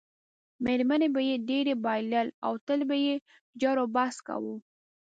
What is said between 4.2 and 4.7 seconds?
کاوه.